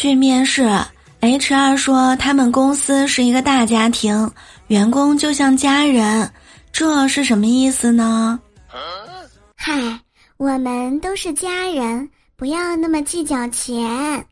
[0.00, 0.62] 去面试。
[1.20, 4.30] Hr 说他们公司是一个大家庭
[4.68, 6.30] 员工就像家人
[6.72, 8.40] 这是什么意思呢？
[9.54, 10.00] 嗨
[10.38, 14.24] 我们都是家人不要那么计较钱。